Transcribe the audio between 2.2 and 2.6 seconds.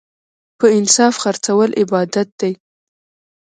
دی.